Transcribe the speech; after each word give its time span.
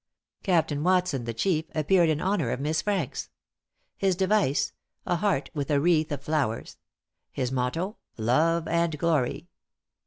Captain 0.41 0.81
Watson, 0.81 1.25
the 1.25 1.31
chief, 1.35 1.65
appeared 1.75 2.09
in 2.09 2.19
honor 2.19 2.49
of 2.49 2.59
Miss 2.59 2.81
Franks; 2.81 3.29
his 3.95 4.15
device 4.15 4.73
a 5.05 5.17
heart 5.17 5.51
with 5.53 5.69
a 5.69 5.79
wreath 5.79 6.11
of 6.11 6.23
flowers; 6.23 6.77
his 7.31 7.51
motto 7.51 7.97
Love 8.17 8.67
and 8.67 8.97
Glory. 8.97 9.47